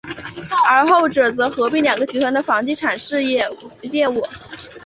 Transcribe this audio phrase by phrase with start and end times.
[0.67, 3.55] 而后者则合并两个集团的房地产业务。